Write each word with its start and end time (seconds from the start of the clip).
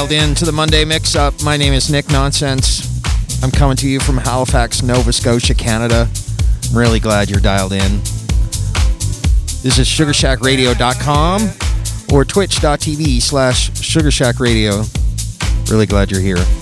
dialed 0.00 0.12
in 0.12 0.34
to 0.34 0.46
the 0.46 0.52
Monday 0.52 0.82
Mix 0.82 1.14
Up. 1.14 1.34
My 1.42 1.58
name 1.58 1.74
is 1.74 1.90
Nick 1.90 2.08
Nonsense. 2.08 3.02
I'm 3.42 3.50
coming 3.50 3.76
to 3.76 3.86
you 3.86 4.00
from 4.00 4.16
Halifax, 4.16 4.82
Nova 4.82 5.12
Scotia, 5.12 5.54
Canada. 5.54 6.08
I'm 6.70 6.78
really 6.78 7.00
glad 7.00 7.28
you're 7.28 7.38
dialed 7.38 7.74
in. 7.74 7.98
This 9.60 9.78
is 9.78 9.86
sugarshackradio.com 9.86 11.42
or 12.14 12.24
twitch.tv 12.24 13.20
slash 13.20 13.70
sugarshackradio. 13.72 14.88
Really 15.70 15.84
glad 15.84 16.10
you're 16.10 16.22
here. 16.22 16.59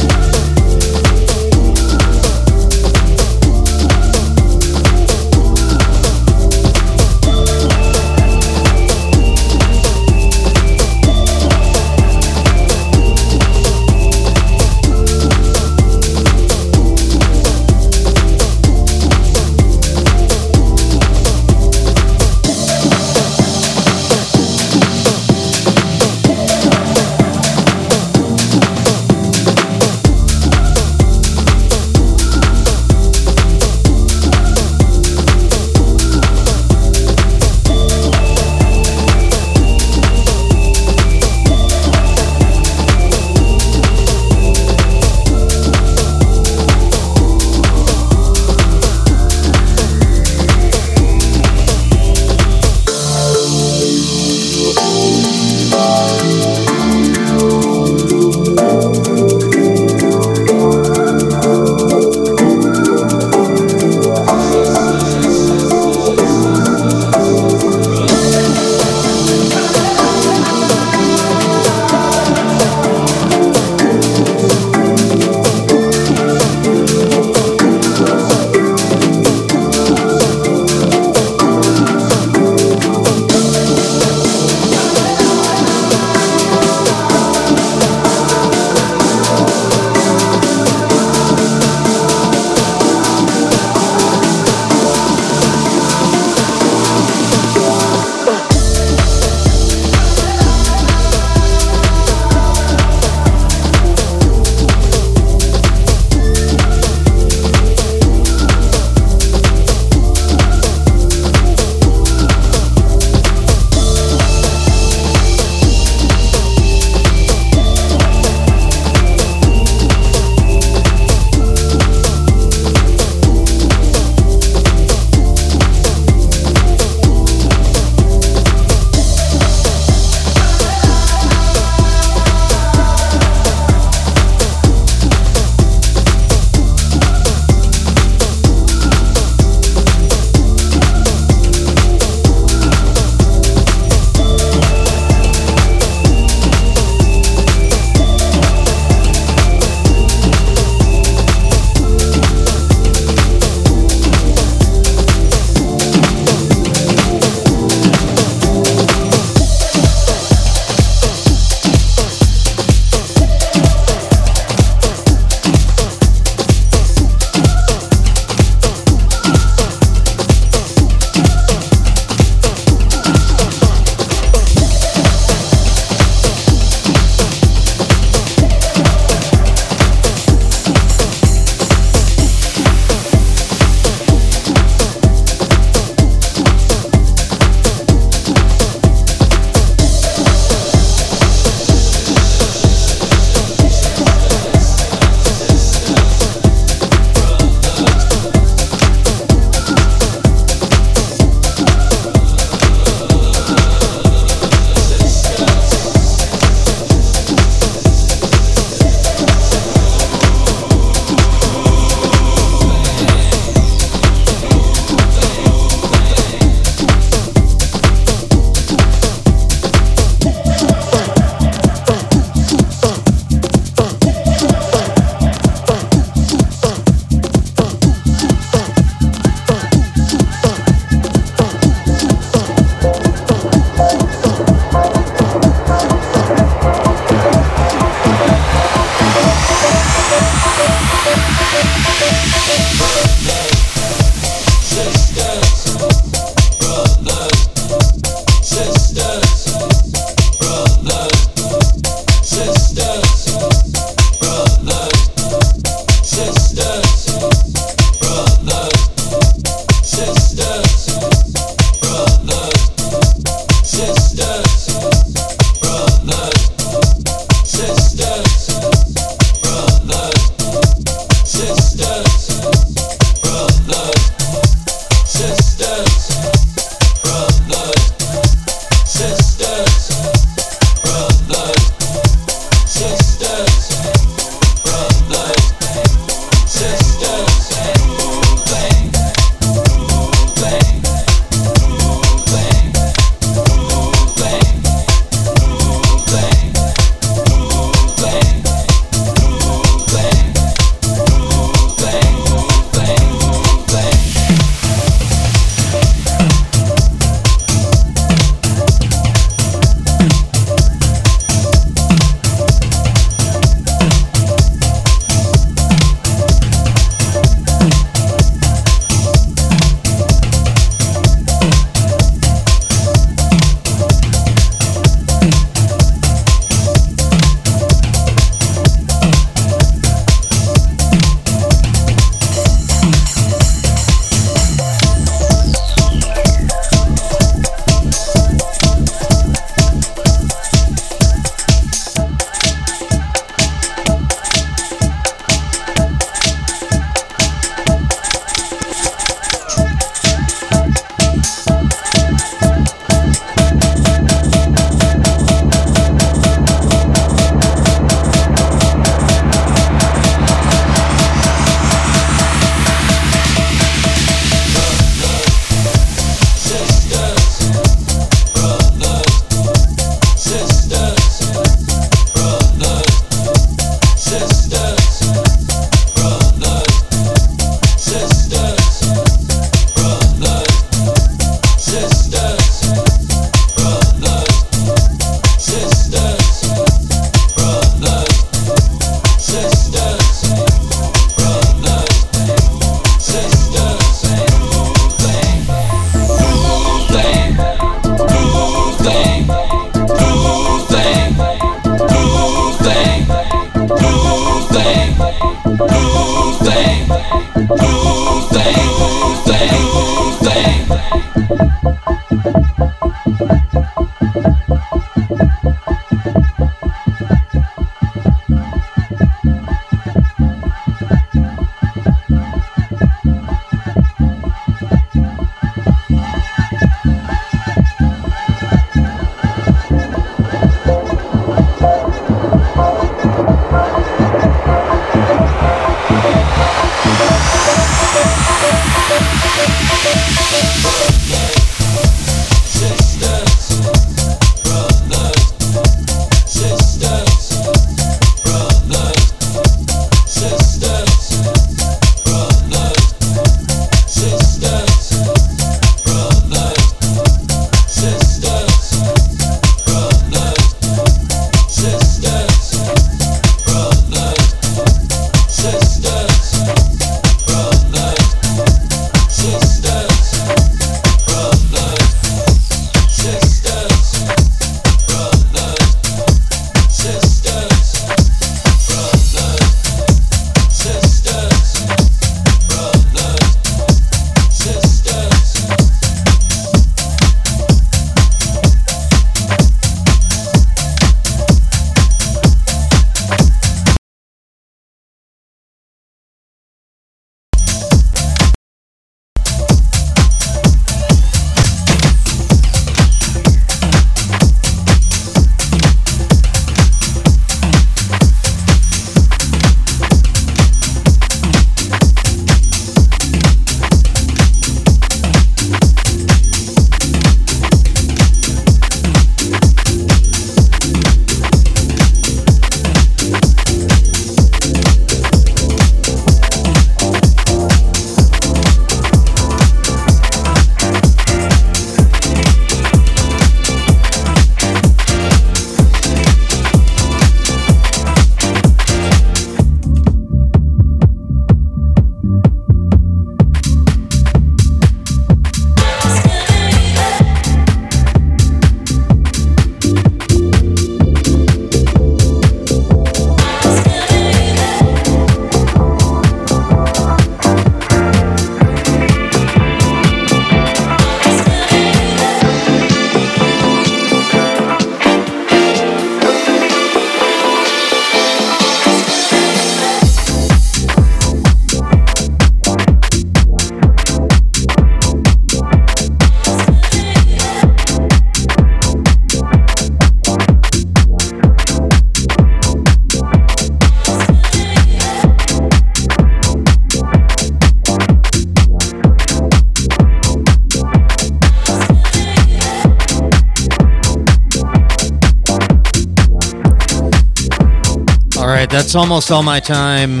That's 598.66 598.74
almost 598.74 599.12
all 599.12 599.22
my 599.22 599.38
time. 599.38 600.00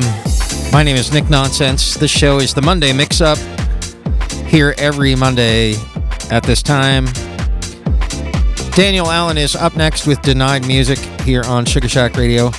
My 0.72 0.82
name 0.82 0.96
is 0.96 1.12
Nick 1.12 1.30
Nonsense. 1.30 1.94
This 1.94 2.10
show 2.10 2.38
is 2.38 2.52
the 2.52 2.62
Monday 2.62 2.92
Mix 2.92 3.20
Up. 3.20 3.38
Here 4.48 4.74
every 4.76 5.14
Monday 5.14 5.74
at 6.32 6.42
this 6.42 6.64
time. 6.64 7.04
Daniel 8.72 9.08
Allen 9.08 9.38
is 9.38 9.54
up 9.54 9.76
next 9.76 10.08
with 10.08 10.20
Denied 10.20 10.66
Music 10.66 10.98
here 11.20 11.44
on 11.44 11.64
Sugar 11.64 11.88
Shack 11.88 12.16
Radio. 12.16 12.50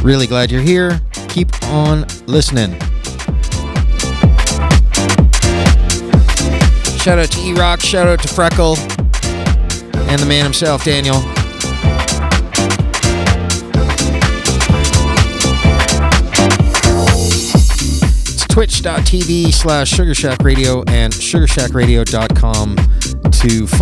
Really 0.00 0.26
glad 0.26 0.50
you're 0.50 0.62
here. 0.62 0.98
Keep 1.28 1.62
on 1.64 2.06
listening. 2.24 2.72
Shout 6.96 7.18
out 7.18 7.30
to 7.30 7.40
E 7.42 7.52
Rock, 7.52 7.82
shout 7.82 8.08
out 8.08 8.22
to 8.22 8.28
Freckle, 8.28 8.78
and 10.08 10.18
the 10.18 10.26
man 10.26 10.44
himself, 10.44 10.82
Daniel. 10.82 11.22
twitch.tv 18.52 19.50
slash 19.50 19.88
Sugar 19.88 20.14
Shack 20.14 20.42
Radio 20.42 20.82
and 20.88 21.10
sugarshackradio.com 21.10 22.76
to. 23.30 23.81